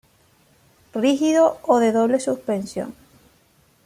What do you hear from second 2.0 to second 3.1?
suspensión.